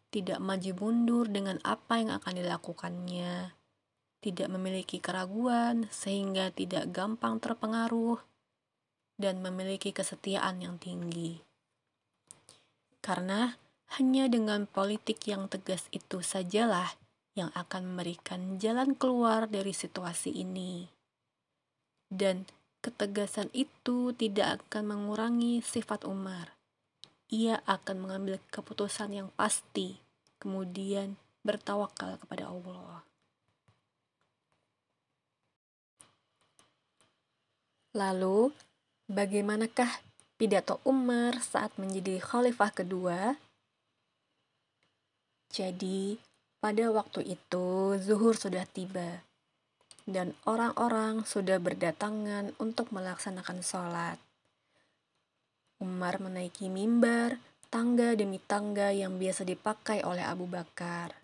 tidak 0.10 0.42
maju 0.42 0.72
mundur 0.78 1.26
dengan 1.30 1.62
apa 1.62 2.02
yang 2.02 2.14
akan 2.18 2.34
dilakukannya, 2.38 3.61
tidak 4.22 4.48
memiliki 4.54 5.02
keraguan 5.02 5.90
sehingga 5.90 6.54
tidak 6.54 6.94
gampang 6.94 7.42
terpengaruh, 7.42 8.22
dan 9.22 9.42
memiliki 9.42 9.94
kesetiaan 9.94 10.62
yang 10.62 10.82
tinggi. 10.82 11.42
Karena 13.02 13.58
hanya 13.98 14.26
dengan 14.30 14.70
politik 14.70 15.26
yang 15.30 15.46
tegas 15.46 15.86
itu 15.94 16.26
sajalah 16.26 16.98
yang 17.38 17.54
akan 17.58 17.94
memberikan 17.94 18.58
jalan 18.62 18.98
keluar 18.98 19.50
dari 19.50 19.74
situasi 19.74 20.32
ini. 20.32 20.90
Dan 22.12 22.46
ketegasan 22.84 23.50
itu 23.54 24.12
tidak 24.18 24.66
akan 24.68 24.96
mengurangi 24.96 25.62
sifat 25.64 26.04
Umar. 26.06 26.58
Ia 27.32 27.64
akan 27.64 28.04
mengambil 28.04 28.44
keputusan 28.52 29.16
yang 29.16 29.30
pasti, 29.40 30.04
kemudian 30.44 31.16
bertawakal 31.48 32.20
kepada 32.20 32.52
Allah. 32.52 33.11
Lalu, 37.92 38.56
bagaimanakah 39.12 39.90
pidato 40.40 40.80
Umar 40.88 41.44
saat 41.44 41.76
menjadi 41.76 42.18
khalifah 42.24 42.72
kedua. 42.72 43.36
Jadi, 45.52 46.16
pada 46.64 46.88
waktu 46.94 47.36
itu 47.36 48.00
zuhur 48.00 48.40
sudah 48.40 48.64
tiba 48.64 49.28
dan 50.10 50.34
orang-orang 50.50 51.24
sudah 51.26 51.62
berdatangan 51.62 52.58
untuk 52.58 52.90
melaksanakan 52.90 53.60
sholat. 53.62 54.18
Umar 55.82 56.22
menaiki 56.22 56.70
mimbar, 56.70 57.42
tangga 57.74 58.14
demi 58.14 58.38
tangga 58.38 58.94
yang 58.94 59.18
biasa 59.18 59.46
dipakai 59.46 60.06
oleh 60.06 60.22
Abu 60.22 60.46
Bakar. 60.46 61.18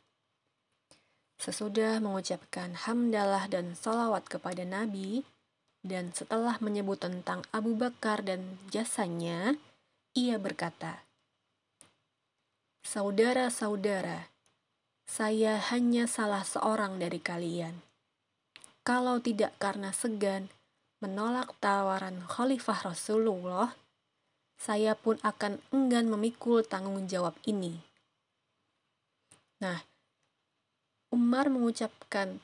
Sesudah 1.38 2.02
mengucapkan 2.02 2.74
hamdalah 2.74 3.46
dan 3.46 3.78
salawat 3.78 4.26
kepada 4.26 4.66
Nabi, 4.66 5.22
dan 5.88 6.12
setelah 6.12 6.60
menyebut 6.60 7.00
tentang 7.00 7.42
Abu 7.56 7.74
Bakar 7.80 8.22
dan 8.22 8.60
jasanya, 8.68 9.56
ia 10.12 10.36
berkata, 10.36 11.08
"Saudara-saudara, 12.84 14.28
saya 15.08 15.56
hanya 15.72 16.04
salah 16.06 16.44
seorang 16.44 17.00
dari 17.00 17.24
kalian. 17.24 17.80
Kalau 18.84 19.24
tidak 19.24 19.56
karena 19.56 19.96
segan 19.96 20.52
menolak 21.00 21.56
tawaran 21.64 22.24
Khalifah 22.28 22.92
Rasulullah, 22.92 23.72
saya 24.60 24.94
pun 25.00 25.16
akan 25.24 25.64
enggan 25.72 26.12
memikul 26.12 26.68
tanggung 26.68 27.08
jawab 27.08 27.40
ini." 27.48 27.80
Nah, 29.58 29.82
Umar 31.10 31.48
mengucapkan 31.48 32.38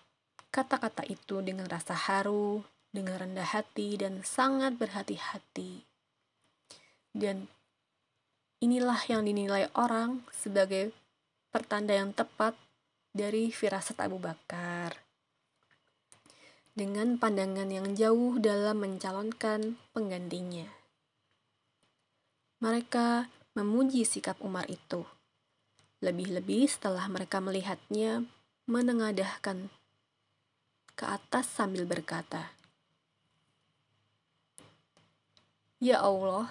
kata-kata 0.50 1.04
itu 1.06 1.44
dengan 1.44 1.68
rasa 1.68 1.94
haru, 1.98 2.64
dengan 2.94 3.18
rendah 3.18 3.50
hati 3.50 3.98
dan 3.98 4.22
sangat 4.22 4.78
berhati-hati. 4.78 5.82
Dan 7.10 7.50
inilah 8.62 9.02
yang 9.10 9.26
dinilai 9.26 9.68
orang 9.74 10.22
sebagai 10.30 10.94
pertanda 11.50 11.98
yang 11.98 12.14
tepat 12.14 12.54
dari 13.10 13.50
firasat 13.50 13.98
Abu 13.98 14.22
Bakar. 14.22 15.02
Dengan 16.74 17.18
pandangan 17.22 17.70
yang 17.70 17.94
jauh 17.94 18.38
dalam 18.42 18.82
mencalonkan 18.82 19.78
penggantinya. 19.94 20.66
Mereka 22.62 23.30
memuji 23.54 24.06
sikap 24.06 24.42
Umar 24.42 24.66
itu. 24.70 25.06
Lebih-lebih 26.02 26.66
setelah 26.66 27.06
mereka 27.10 27.38
melihatnya 27.38 28.26
menengadahkan 28.66 29.70
ke 30.98 31.06
atas 31.06 31.46
sambil 31.46 31.86
berkata, 31.86 32.58
Ya 35.84 36.00
Allah, 36.00 36.48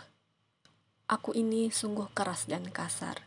aku 1.09 1.33
ini 1.33 1.73
sungguh 1.73 2.05
keras 2.13 2.45
dan 2.45 2.69
kasar. 2.69 3.25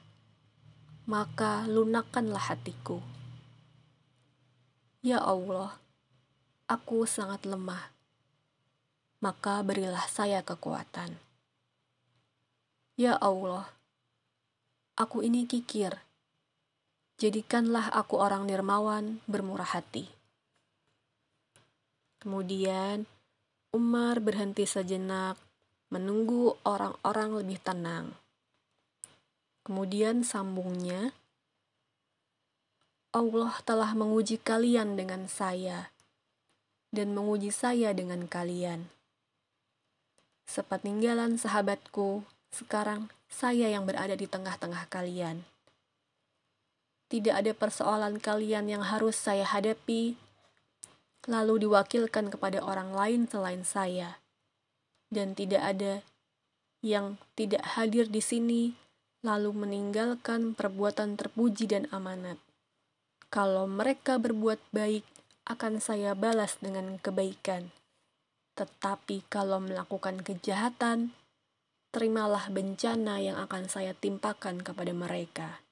Maka 1.10 1.66
lunakkanlah 1.66 2.54
hatiku. 2.54 3.02
Ya 5.02 5.18
Allah, 5.18 5.82
aku 6.70 7.10
sangat 7.10 7.50
lemah. 7.50 7.90
Maka 9.18 9.66
berilah 9.66 10.06
saya 10.06 10.46
kekuatan. 10.46 11.18
Ya 13.02 13.18
Allah, 13.18 13.66
aku 15.02 15.26
ini 15.26 15.50
kikir. 15.50 16.06
Jadikanlah 17.18 17.90
aku 17.90 18.22
orang 18.22 18.46
nirmawan 18.46 19.26
bermurah 19.26 19.74
hati. 19.74 20.06
Kemudian 22.22 23.10
Umar 23.74 24.22
berhenti 24.22 24.70
sejenak 24.70 25.45
menunggu 25.94 26.58
orang-orang 26.66 27.46
lebih 27.46 27.62
tenang. 27.62 28.18
Kemudian 29.66 30.26
sambungnya, 30.26 31.14
Allah 33.14 33.54
telah 33.64 33.94
menguji 33.94 34.42
kalian 34.42 34.98
dengan 34.98 35.30
saya 35.30 35.94
dan 36.90 37.14
menguji 37.14 37.50
saya 37.54 37.94
dengan 37.94 38.26
kalian. 38.26 38.92
Sepeninggalan 40.46 41.38
sahabatku, 41.40 42.28
sekarang 42.54 43.10
saya 43.30 43.72
yang 43.72 43.88
berada 43.90 44.14
di 44.14 44.30
tengah-tengah 44.30 44.86
kalian. 44.92 45.48
Tidak 47.10 47.34
ada 47.34 47.54
persoalan 47.54 48.18
kalian 48.22 48.70
yang 48.70 48.84
harus 48.86 49.18
saya 49.18 49.46
hadapi, 49.46 50.18
lalu 51.26 51.66
diwakilkan 51.66 52.30
kepada 52.30 52.62
orang 52.62 52.94
lain 52.94 53.26
selain 53.26 53.66
saya 53.66 54.25
dan 55.14 55.38
tidak 55.38 55.62
ada 55.62 55.94
yang 56.86 57.18
tidak 57.34 57.66
hadir 57.78 58.06
di 58.06 58.22
sini 58.22 58.64
lalu 59.26 59.58
meninggalkan 59.58 60.54
perbuatan 60.54 61.18
terpuji 61.18 61.66
dan 61.66 61.90
amanat. 61.90 62.38
Kalau 63.34 63.66
mereka 63.66 64.22
berbuat 64.22 64.62
baik, 64.70 65.02
akan 65.50 65.82
saya 65.82 66.14
balas 66.14 66.62
dengan 66.62 67.02
kebaikan. 67.02 67.74
Tetapi 68.54 69.26
kalau 69.30 69.58
melakukan 69.62 70.22
kejahatan, 70.22 71.14
terimalah 71.90 72.54
bencana 72.54 73.18
yang 73.18 73.38
akan 73.42 73.66
saya 73.66 73.98
timpakan 73.98 74.62
kepada 74.62 74.94
mereka. 74.94 75.66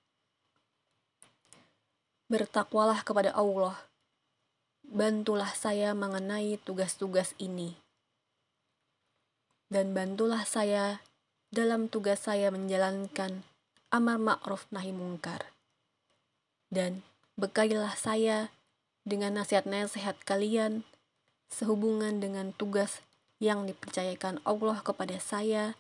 Bertakwalah 2.26 3.06
kepada 3.06 3.38
Allah. 3.38 3.78
Bantulah 4.84 5.54
saya 5.54 5.94
mengenai 5.94 6.58
tugas-tugas 6.62 7.38
ini 7.38 7.83
dan 9.74 9.98
bantulah 9.98 10.46
saya 10.46 11.02
dalam 11.50 11.90
tugas 11.90 12.30
saya 12.30 12.54
menjalankan 12.54 13.42
amar 13.90 14.22
ma'ruf 14.22 14.70
nahi 14.70 14.94
mungkar. 14.94 15.50
Dan 16.70 17.02
bekalilah 17.42 17.98
saya 17.98 18.54
dengan 19.02 19.42
nasihat-nasihat 19.42 20.22
kalian 20.30 20.86
sehubungan 21.50 22.22
dengan 22.22 22.54
tugas 22.54 23.02
yang 23.42 23.66
dipercayakan 23.66 24.46
Allah 24.46 24.78
kepada 24.86 25.18
saya 25.18 25.74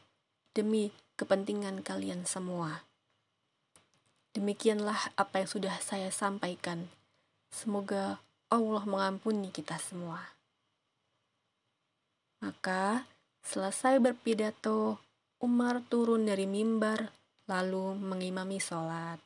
demi 0.57 0.89
kepentingan 1.13 1.85
kalian 1.85 2.25
semua. 2.25 2.81
Demikianlah 4.33 5.13
apa 5.13 5.45
yang 5.45 5.49
sudah 5.49 5.75
saya 5.77 6.09
sampaikan. 6.09 6.89
Semoga 7.53 8.17
Allah 8.49 8.83
mengampuni 8.89 9.53
kita 9.53 9.77
semua. 9.77 10.33
Maka, 12.41 13.05
Selesai 13.43 13.99
berpidato, 13.99 15.03
Umar 15.43 15.83
turun 15.91 16.23
dari 16.23 16.47
mimbar 16.47 17.11
lalu 17.51 17.99
mengimami 17.99 18.57
sholat. 18.57 19.19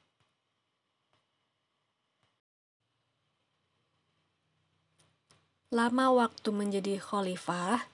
Lama 5.70 6.10
waktu 6.16 6.50
menjadi 6.50 6.98
khalifah, 6.98 7.86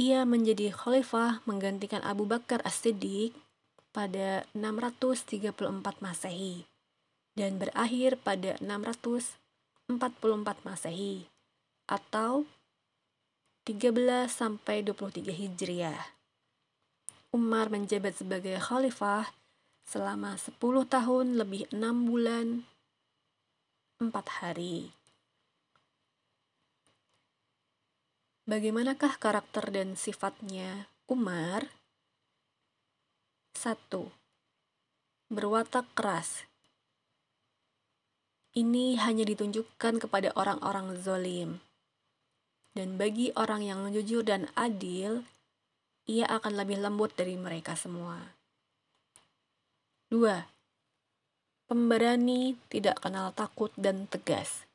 ia 0.00 0.24
menjadi 0.24 0.72
khalifah 0.72 1.44
menggantikan 1.44 2.00
Abu 2.00 2.24
Bakar 2.24 2.64
As-Siddiq 2.64 3.36
pada 3.92 4.48
634 4.56 5.52
Masehi 6.00 6.64
dan 7.36 7.60
berakhir 7.60 8.16
pada 8.24 8.56
644 8.64 9.36
Masehi 10.64 11.28
atau 11.84 12.48
13 13.62 14.26
sampai 14.26 14.82
23 14.82 15.30
Hijriah. 15.30 16.18
Umar 17.30 17.70
menjabat 17.70 18.18
sebagai 18.18 18.58
khalifah 18.58 19.30
selama 19.86 20.34
10 20.34 20.58
tahun 20.90 21.38
lebih 21.38 21.70
6 21.70 21.78
bulan 22.10 22.66
4 24.02 24.10
hari. 24.42 24.90
Bagaimanakah 28.50 29.22
karakter 29.22 29.70
dan 29.70 29.94
sifatnya 29.94 30.90
Umar? 31.06 31.70
1. 33.54 33.78
Berwatak 35.30 35.86
keras. 35.94 36.50
Ini 38.58 38.98
hanya 39.06 39.22
ditunjukkan 39.22 40.02
kepada 40.02 40.34
orang-orang 40.34 40.98
zolim. 40.98 41.62
Dan 42.72 42.96
bagi 42.96 43.28
orang 43.36 43.62
yang 43.64 43.80
jujur 43.92 44.24
dan 44.24 44.48
adil, 44.56 45.28
ia 46.08 46.24
akan 46.26 46.56
lebih 46.56 46.80
lembut 46.80 47.12
dari 47.12 47.36
mereka 47.36 47.76
semua. 47.76 48.18
2. 50.12 51.68
Pemberani 51.68 52.56
tidak 52.68 53.00
kenal 53.00 53.32
takut 53.32 53.72
dan 53.80 54.04
tegas. 54.08 54.68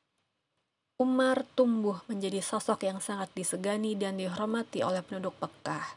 Umar 0.98 1.46
tumbuh 1.54 2.02
menjadi 2.10 2.42
sosok 2.42 2.90
yang 2.90 2.98
sangat 2.98 3.30
disegani 3.38 3.94
dan 3.94 4.18
dihormati 4.18 4.82
oleh 4.82 5.06
penduduk 5.06 5.38
Mekah. 5.38 5.94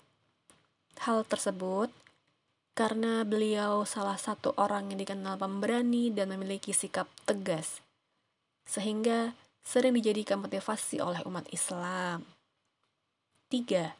Hal 1.00 1.24
tersebut 1.24 1.88
karena 2.76 3.24
beliau 3.24 3.88
salah 3.88 4.20
satu 4.20 4.52
orang 4.60 4.92
yang 4.92 5.00
dikenal 5.00 5.40
pemberani 5.40 6.12
dan 6.12 6.36
memiliki 6.36 6.76
sikap 6.76 7.08
tegas, 7.24 7.80
sehingga 8.68 9.32
sering 9.60 9.96
dijadikan 9.96 10.40
motivasi 10.40 11.00
oleh 11.00 11.20
umat 11.28 11.46
Islam. 11.52 12.24
3. 13.50 13.96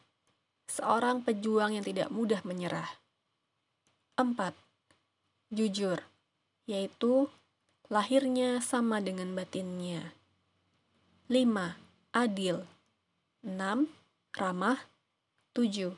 Seorang 0.71 1.21
pejuang 1.27 1.75
yang 1.75 1.85
tidak 1.85 2.07
mudah 2.07 2.39
menyerah. 2.47 2.87
4. 4.15 4.55
Jujur, 5.51 5.99
yaitu 6.69 7.27
lahirnya 7.91 8.63
sama 8.63 9.03
dengan 9.03 9.35
batinnya. 9.35 10.15
5. 11.27 11.75
Adil 12.15 12.63
6. 13.43 13.91
Ramah 14.31 14.79
7. 15.51 15.91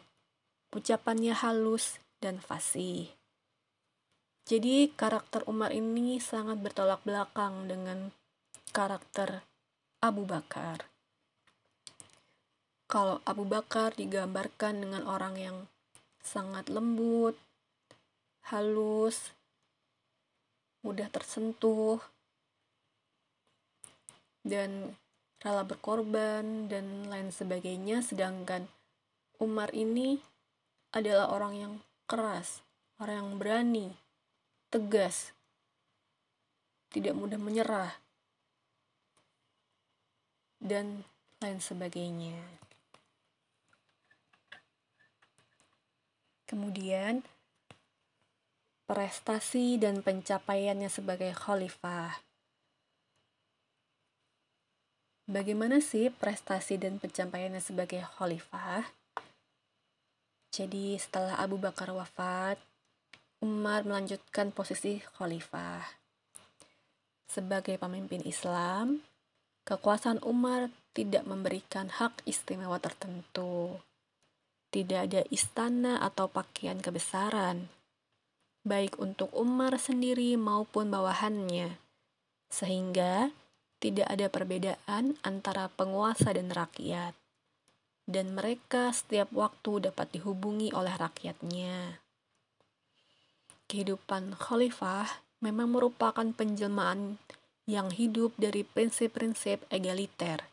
Ucapannya 0.74 1.38
halus 1.38 2.02
dan 2.18 2.42
fasih. 2.42 3.14
Jadi 4.50 4.90
karakter 4.92 5.46
Umar 5.46 5.70
ini 5.70 6.18
sangat 6.18 6.60
bertolak 6.60 7.06
belakang 7.06 7.70
dengan 7.70 8.10
karakter 8.74 9.46
Abu 10.04 10.28
Bakar. 10.28 10.84
Kalau 12.92 13.24
Abu 13.24 13.48
Bakar 13.48 13.96
digambarkan 13.96 14.84
dengan 14.84 15.08
orang 15.08 15.40
yang 15.40 15.58
sangat 16.20 16.68
lembut, 16.68 17.40
halus, 18.52 19.32
mudah 20.84 21.08
tersentuh, 21.08 22.04
dan 24.44 25.00
rela 25.40 25.64
berkorban, 25.64 26.68
dan 26.68 27.08
lain 27.08 27.32
sebagainya. 27.32 28.04
Sedangkan 28.04 28.68
Umar 29.40 29.72
ini 29.72 30.20
adalah 30.92 31.32
orang 31.32 31.54
yang 31.56 31.74
keras, 32.12 32.60
orang 33.00 33.24
yang 33.24 33.32
berani, 33.40 33.88
tegas, 34.68 35.32
tidak 36.92 37.16
mudah 37.16 37.40
menyerah, 37.40 38.03
dan 40.64 41.04
lain 41.44 41.60
sebagainya. 41.60 42.40
Kemudian, 46.48 47.20
prestasi 48.88 49.76
dan 49.76 50.00
pencapaiannya 50.00 50.88
sebagai 50.88 51.36
khalifah. 51.36 52.24
Bagaimana 55.28 55.84
sih 55.84 56.12
prestasi 56.12 56.80
dan 56.80 57.00
pencapaiannya 57.00 57.60
sebagai 57.60 58.04
khalifah? 58.16 58.88
Jadi 60.54 60.94
setelah 61.00 61.40
Abu 61.42 61.58
Bakar 61.58 61.90
wafat, 61.92 62.62
Umar 63.44 63.84
melanjutkan 63.84 64.54
posisi 64.56 65.02
khalifah. 65.18 65.84
Sebagai 67.28 67.76
pemimpin 67.82 68.22
Islam, 68.24 69.02
kekuasaan 69.64 70.20
Umar 70.24 70.72
tidak 70.94 71.26
memberikan 71.26 71.90
hak 71.90 72.22
istimewa 72.28 72.78
tertentu. 72.78 73.82
Tidak 74.74 75.00
ada 75.10 75.22
istana 75.30 76.02
atau 76.02 76.26
pakaian 76.30 76.82
kebesaran, 76.82 77.70
baik 78.66 78.98
untuk 78.98 79.30
Umar 79.38 79.78
sendiri 79.78 80.34
maupun 80.34 80.90
bawahannya. 80.90 81.78
Sehingga 82.50 83.30
tidak 83.78 84.08
ada 84.10 84.28
perbedaan 84.32 85.20
antara 85.22 85.70
penguasa 85.70 86.34
dan 86.34 86.50
rakyat, 86.50 87.14
dan 88.10 88.34
mereka 88.34 88.90
setiap 88.96 89.30
waktu 89.36 89.92
dapat 89.92 90.10
dihubungi 90.16 90.72
oleh 90.72 90.96
rakyatnya. 90.96 92.02
Kehidupan 93.70 94.40
khalifah 94.40 95.22
memang 95.44 95.76
merupakan 95.76 96.24
penjelmaan 96.24 97.20
yang 97.64 97.92
hidup 97.92 98.36
dari 98.36 98.68
prinsip-prinsip 98.68 99.64
egaliter 99.72 100.44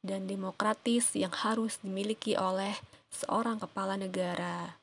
dan 0.00 0.26
demokratis 0.26 1.12
yang 1.12 1.30
harus 1.30 1.78
dimiliki 1.84 2.34
oleh 2.34 2.74
seorang 3.12 3.60
kepala 3.60 4.00
negara. 4.00 4.80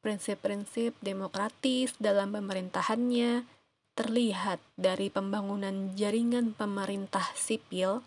Prinsip-prinsip 0.00 0.96
demokratis 1.04 1.94
dalam 2.00 2.32
pemerintahannya 2.32 3.44
terlihat 3.94 4.58
dari 4.80 5.12
pembangunan 5.12 5.92
jaringan 5.92 6.56
pemerintah 6.56 7.36
sipil. 7.36 8.00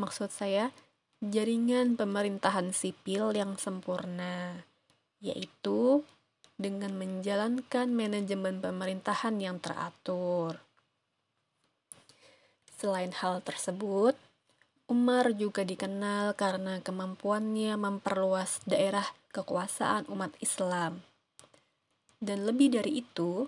Maksud 0.00 0.32
saya, 0.32 0.72
jaringan 1.20 2.00
pemerintahan 2.00 2.72
sipil 2.72 3.36
yang 3.36 3.60
sempurna, 3.60 4.64
yaitu 5.20 6.00
dengan 6.56 6.96
menjalankan 6.96 7.92
manajemen 7.92 8.64
pemerintahan 8.64 9.36
yang 9.36 9.60
teratur. 9.60 10.58
Selain 12.82 13.14
hal 13.14 13.38
tersebut, 13.46 14.18
Umar 14.90 15.30
juga 15.38 15.62
dikenal 15.62 16.34
karena 16.34 16.82
kemampuannya 16.82 17.78
memperluas 17.78 18.58
daerah 18.66 19.06
kekuasaan 19.30 20.10
umat 20.10 20.34
Islam. 20.42 21.06
Dan 22.18 22.42
lebih 22.42 22.74
dari 22.74 23.06
itu, 23.06 23.46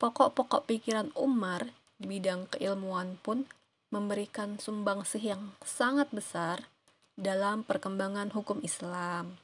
Pokok-pokok 0.00 0.64
pikiran 0.64 1.12
Umar 1.12 1.76
di 2.00 2.08
bidang 2.08 2.48
keilmuan 2.48 3.20
pun 3.20 3.44
memberikan 3.92 4.56
sumbangsih 4.56 5.20
yang 5.20 5.52
sangat 5.60 6.08
besar 6.08 6.72
dalam 7.20 7.68
perkembangan 7.68 8.32
hukum 8.32 8.64
Islam. 8.64 9.36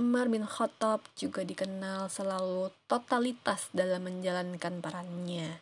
Umar 0.00 0.32
bin 0.32 0.48
Khattab 0.48 1.04
juga 1.12 1.44
dikenal 1.44 2.08
selalu 2.08 2.72
totalitas 2.88 3.68
dalam 3.76 4.08
menjalankan 4.08 4.80
perannya, 4.80 5.60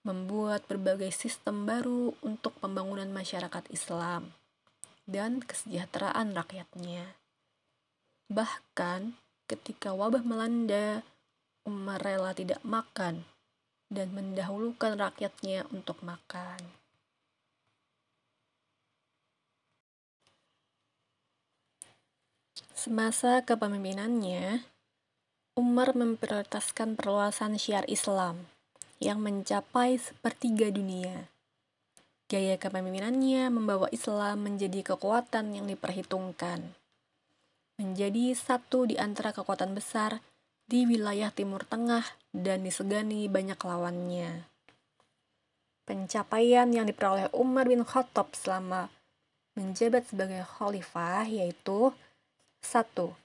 membuat 0.00 0.64
berbagai 0.64 1.12
sistem 1.12 1.68
baru 1.68 2.16
untuk 2.24 2.56
pembangunan 2.56 3.12
masyarakat 3.12 3.68
Islam 3.68 4.32
dan 5.04 5.44
kesejahteraan 5.44 6.32
rakyatnya. 6.32 7.20
Bahkan 8.32 9.18
ketika 9.50 9.92
wabah 9.92 10.24
melanda, 10.24 11.04
Umar 11.68 12.00
rela 12.00 12.32
tidak 12.32 12.64
makan 12.64 13.28
dan 13.92 14.14
mendahulukan 14.16 14.96
rakyatnya 14.96 15.68
untuk 15.74 16.00
makan. 16.00 16.72
Semasa 22.72 23.44
kepemimpinannya, 23.44 24.64
Umar 25.52 25.92
memprioritaskan 25.92 26.96
perluasan 26.96 27.60
syiar 27.60 27.84
Islam 27.92 28.48
yang 29.00 29.24
mencapai 29.24 29.96
sepertiga 29.96 30.68
dunia. 30.68 31.32
Gaya 32.30 32.60
kepemimpinannya 32.60 33.50
membawa 33.50 33.90
Islam 33.90 34.46
menjadi 34.46 34.94
kekuatan 34.94 35.56
yang 35.56 35.66
diperhitungkan. 35.66 36.76
Menjadi 37.80 38.36
satu 38.36 38.86
di 38.86 39.00
antara 39.00 39.32
kekuatan 39.34 39.74
besar 39.74 40.20
di 40.68 40.86
wilayah 40.86 41.34
Timur 41.34 41.66
Tengah 41.66 42.04
dan 42.30 42.62
disegani 42.62 43.26
banyak 43.26 43.58
lawannya. 43.58 44.46
Pencapaian 45.88 46.70
yang 46.70 46.86
diperoleh 46.86 47.32
Umar 47.34 47.66
bin 47.66 47.82
Khattab 47.82 48.30
selama 48.36 48.92
menjabat 49.58 50.06
sebagai 50.06 50.46
khalifah 50.46 51.26
yaitu 51.26 51.90
satu, 52.62 53.16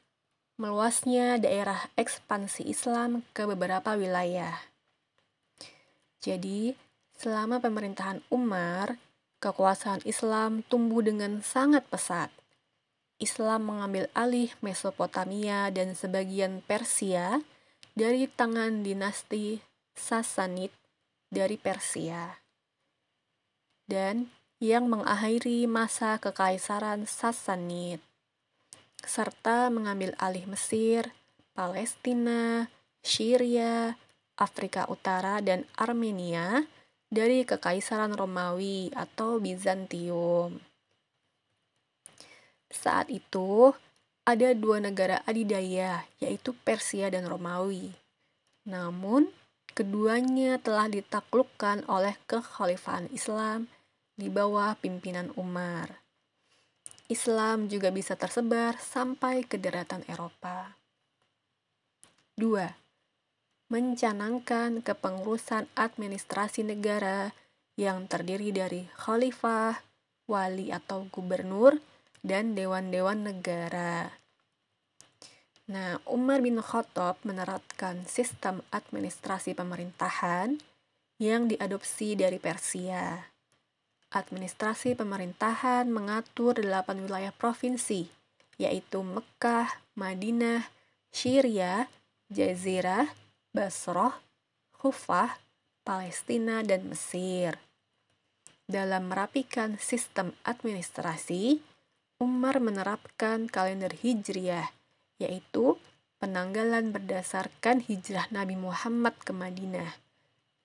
Meluasnya 0.56 1.36
daerah 1.36 1.92
ekspansi 2.00 2.64
Islam 2.64 3.28
ke 3.36 3.44
beberapa 3.44 4.00
wilayah. 4.00 4.56
Jadi, 6.26 6.74
selama 7.14 7.62
pemerintahan 7.62 8.26
Umar, 8.34 8.98
kekuasaan 9.38 10.02
Islam 10.10 10.66
tumbuh 10.66 11.06
dengan 11.06 11.46
sangat 11.46 11.86
pesat 11.86 12.34
Islam 13.16 13.64
mengambil 13.72 14.12
alih 14.12 14.52
Mesopotamia 14.60 15.72
dan 15.72 15.96
sebagian 15.96 16.60
Persia 16.66 17.40
dari 17.96 18.28
tangan 18.28 18.84
dinasti 18.84 19.64
Sasanid 19.96 20.76
dari 21.32 21.56
Persia. 21.56 22.44
Dan 23.88 24.28
yang 24.60 24.92
mengakhiri 24.92 25.64
masa 25.64 26.20
kekaisaran 26.20 27.08
Sasanid 27.08 28.04
serta 29.06 29.72
mengambil 29.72 30.12
alih 30.20 30.50
Mesir, 30.50 31.14
Palestina, 31.56 32.68
Syria, 33.06 33.96
Afrika 34.36 34.88
Utara, 34.92 35.40
dan 35.40 35.64
Armenia 35.80 36.64
dari 37.08 37.48
Kekaisaran 37.48 38.14
Romawi 38.14 38.92
atau 38.92 39.40
Bizantium. 39.40 40.60
Saat 42.68 43.08
itu, 43.08 43.72
ada 44.26 44.52
dua 44.58 44.82
negara 44.84 45.22
adidaya, 45.24 46.04
yaitu 46.20 46.52
Persia 46.66 47.08
dan 47.08 47.30
Romawi. 47.30 47.94
Namun, 48.68 49.30
keduanya 49.72 50.58
telah 50.60 50.90
ditaklukkan 50.90 51.86
oleh 51.88 52.18
kekhalifahan 52.26 53.08
Islam 53.14 53.72
di 54.18 54.28
bawah 54.28 54.76
pimpinan 54.82 55.30
Umar. 55.38 56.02
Islam 57.06 57.70
juga 57.70 57.94
bisa 57.94 58.18
tersebar 58.18 58.82
sampai 58.82 59.46
ke 59.46 59.62
daratan 59.62 60.02
Eropa. 60.10 60.74
2. 62.42 62.85
Mencanangkan 63.66 64.86
kepengurusan 64.86 65.66
administrasi 65.74 66.62
negara 66.62 67.34
yang 67.76 68.06
terdiri 68.06 68.54
dari 68.54 68.86
khalifah, 68.94 69.82
wali 70.30 70.70
atau 70.70 71.10
gubernur, 71.10 71.82
dan 72.26 72.54
dewan-dewan 72.54 73.26
negara. 73.26 74.14
Nah, 75.66 75.98
Umar 76.06 76.46
bin 76.46 76.62
Khattab 76.62 77.18
menerapkan 77.26 78.06
sistem 78.06 78.62
administrasi 78.70 79.58
pemerintahan 79.58 80.62
yang 81.18 81.50
diadopsi 81.50 82.14
dari 82.14 82.38
Persia. 82.38 83.34
Administrasi 84.14 84.94
pemerintahan 84.94 85.90
mengatur 85.90 86.62
delapan 86.62 87.02
wilayah 87.02 87.34
provinsi, 87.34 88.06
yaitu 88.62 89.02
Mekah, 89.02 89.82
Madinah, 89.98 90.70
Syria, 91.10 91.90
Jazirah, 92.30 93.10
Basroh, 93.56 94.12
Hufah, 94.84 95.40
Palestina, 95.88 96.60
dan 96.60 96.92
Mesir. 96.92 97.56
Dalam 98.68 99.08
merapikan 99.08 99.80
sistem 99.80 100.36
administrasi, 100.44 101.64
Umar 102.20 102.60
menerapkan 102.60 103.48
kalender 103.48 103.96
Hijriah, 103.96 104.76
yaitu 105.24 105.80
penanggalan 106.20 106.92
berdasarkan 106.92 107.80
hijrah 107.80 108.28
Nabi 108.28 108.60
Muhammad 108.60 109.16
ke 109.24 109.32
Madinah, 109.32 110.04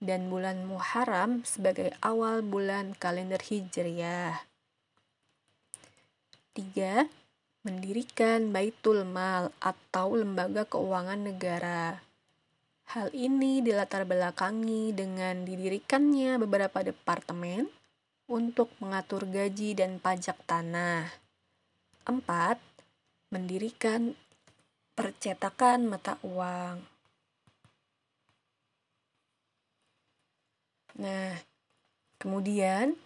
dan 0.03 0.27
bulan 0.27 0.67
Muharram 0.67 1.47
sebagai 1.47 1.95
awal 2.03 2.43
bulan 2.43 2.99
kalender 2.99 3.39
Hijriah. 3.39 4.43
3. 6.59 7.07
Mendirikan 7.63 8.51
Baitul 8.51 9.07
Mal 9.07 9.55
atau 9.63 10.19
lembaga 10.19 10.67
keuangan 10.67 11.23
negara. 11.23 12.10
Hal 12.91 13.15
ini 13.15 13.63
dilatar 13.63 14.03
belakangi 14.03 14.91
dengan 14.91 15.47
didirikannya 15.47 16.43
beberapa 16.43 16.83
departemen 16.83 17.71
untuk 18.27 18.75
mengatur 18.83 19.31
gaji 19.31 19.79
dan 19.79 20.03
pajak 20.03 20.35
tanah. 20.43 21.07
4. 22.03 22.19
Mendirikan 23.31 24.19
percetakan 24.99 25.87
mata 25.87 26.19
uang. 26.27 26.83
Nah, 30.99 31.39
kemudian 32.19 32.99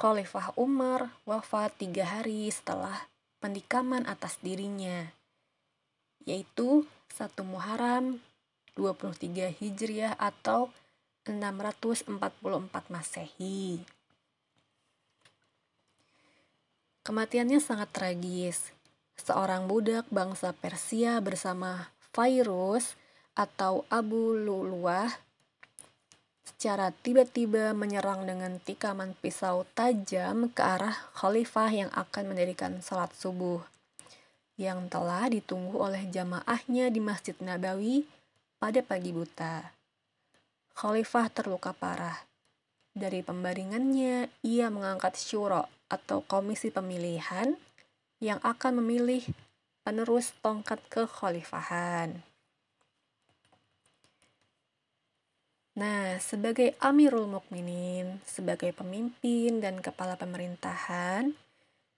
Khalifah 0.00 0.56
Umar 0.56 1.12
wafat 1.28 1.76
tiga 1.76 2.08
hari 2.08 2.48
setelah 2.48 2.96
pendikaman 3.44 4.08
atas 4.08 4.40
dirinya, 4.40 5.12
yaitu 6.24 6.88
1 7.12 7.44
Muharram 7.44 8.16
23 8.72 9.52
Hijriah 9.52 10.16
atau 10.16 10.72
644 11.28 12.08
Masehi. 12.88 13.84
Kematiannya 17.04 17.60
sangat 17.60 17.92
tragis. 17.92 18.72
Seorang 19.20 19.68
budak 19.68 20.08
bangsa 20.08 20.56
Persia 20.56 21.20
bersama 21.20 21.92
Fairuz 22.16 22.96
atau 23.36 23.84
Abu 23.92 24.32
Luluah 24.32 25.12
secara 26.42 26.94
tiba-tiba 26.94 27.76
menyerang 27.76 28.24
dengan 28.24 28.56
tikaman 28.62 29.18
pisau 29.18 29.66
tajam 29.74 30.48
ke 30.50 30.62
arah 30.62 30.94
khalifah 31.12 31.70
yang 31.70 31.90
akan 31.90 32.34
mendirikan 32.34 32.78
salat 32.78 33.10
subuh 33.18 33.62
yang 34.60 34.88
telah 34.88 35.32
ditunggu 35.32 35.80
oleh 35.80 36.08
jamaahnya 36.08 36.92
di 36.92 37.00
Masjid 37.00 37.36
Nabawi 37.40 38.04
pada 38.60 38.84
pagi 38.84 39.10
buta. 39.10 39.72
Khalifah 40.76 41.28
terluka 41.32 41.76
parah. 41.76 42.16
Dari 42.92 43.24
pembaringannya, 43.24 44.28
ia 44.44 44.68
mengangkat 44.68 45.16
syuro 45.16 45.64
atau 45.88 46.20
komisi 46.24 46.68
pemilihan 46.68 47.56
yang 48.20 48.38
akan 48.44 48.84
memilih 48.84 49.24
penerus 49.82 50.36
tongkat 50.44 50.78
kekhalifahan. 50.92 52.22
Nah, 55.72 56.20
sebagai 56.20 56.76
Amirul 56.84 57.24
Mukminin, 57.32 58.20
sebagai 58.28 58.76
pemimpin 58.76 59.64
dan 59.64 59.80
kepala 59.80 60.20
pemerintahan, 60.20 61.32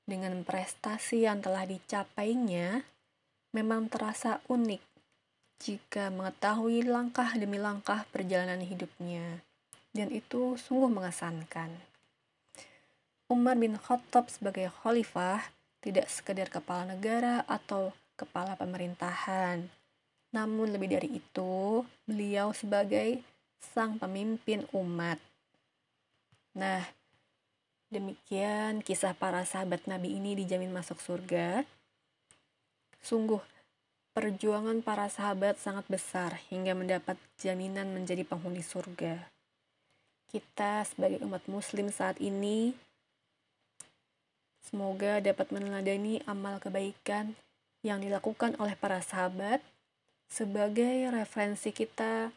dengan 0.04 0.44
prestasi 0.44 1.24
yang 1.24 1.40
telah 1.40 1.64
dicapainya, 1.64 2.84
memang 3.56 3.88
terasa 3.88 4.44
unik 4.52 4.82
jika 5.64 6.12
mengetahui 6.12 6.84
langkah 6.84 7.32
demi 7.36 7.56
langkah 7.56 8.04
perjalanan 8.12 8.60
hidupnya, 8.60 9.40
dan 9.96 10.12
itu 10.12 10.60
sungguh 10.60 10.92
mengesankan. 10.92 11.72
Umar 13.32 13.56
bin 13.56 13.80
Khattab 13.80 14.28
sebagai 14.28 14.68
khalifah 14.68 15.40
tidak 15.80 16.12
sekedar 16.12 16.52
kepala 16.52 16.92
negara 16.92 17.40
atau 17.48 17.96
kepala 18.20 18.56
pemerintahan. 18.60 19.64
Namun 20.34 20.74
lebih 20.74 20.92
dari 20.92 21.22
itu, 21.22 21.80
beliau 22.04 22.52
sebagai 22.52 23.24
sang 23.60 23.96
pemimpin 23.96 24.68
umat. 24.76 25.16
Nah, 26.58 26.84
demikian 27.94 28.82
kisah 28.82 29.14
para 29.14 29.46
sahabat 29.46 29.86
Nabi 29.86 30.18
ini 30.18 30.34
dijamin 30.34 30.74
masuk 30.74 30.98
surga. 30.98 31.62
Sungguh, 32.98 33.38
perjuangan 34.18 34.82
para 34.82 35.06
sahabat 35.06 35.62
sangat 35.62 35.86
besar 35.86 36.42
hingga 36.50 36.74
mendapat 36.74 37.14
jaminan 37.38 37.94
menjadi 37.94 38.26
penghuni 38.26 38.66
surga. 38.66 39.30
Kita 40.26 40.82
sebagai 40.82 41.22
umat 41.22 41.46
muslim 41.46 41.94
saat 41.94 42.18
ini 42.18 42.74
Semoga 44.64 45.20
dapat 45.20 45.52
meneladani 45.52 46.24
amal 46.24 46.56
kebaikan 46.56 47.36
yang 47.84 48.00
dilakukan 48.00 48.56
oleh 48.56 48.72
para 48.72 49.04
sahabat 49.04 49.60
sebagai 50.32 51.12
referensi 51.12 51.68
kita 51.68 52.32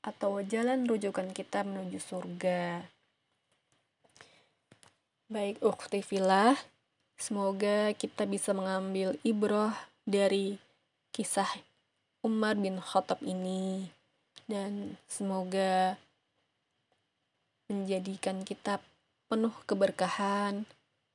atau 0.00 0.40
jalan 0.40 0.88
rujukan 0.88 1.28
kita 1.36 1.68
menuju 1.68 2.00
surga. 2.00 2.95
Baik, 5.26 5.58
ukhti 5.58 6.06
filah, 6.06 6.54
semoga 7.18 7.90
kita 7.98 8.30
bisa 8.30 8.54
mengambil 8.54 9.18
ibroh 9.26 9.74
dari 10.06 10.54
kisah 11.10 11.50
Umar 12.22 12.54
bin 12.54 12.78
Khattab 12.78 13.18
ini 13.26 13.90
dan 14.46 14.94
semoga 15.10 15.98
menjadikan 17.66 18.46
kita 18.46 18.78
penuh 19.26 19.50
keberkahan, 19.66 20.62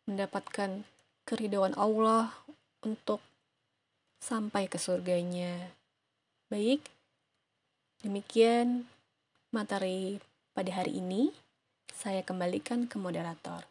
mendapatkan 0.04 0.84
keridhaan 1.24 1.72
Allah 1.80 2.36
untuk 2.84 3.24
sampai 4.20 4.68
ke 4.68 4.76
surganya. 4.76 5.72
Baik, 6.52 6.84
demikian 8.04 8.92
materi 9.56 10.20
pada 10.52 10.84
hari 10.84 11.00
ini. 11.00 11.32
Saya 11.96 12.28
kembalikan 12.28 12.92
ke 12.92 13.00
moderator. 13.00 13.71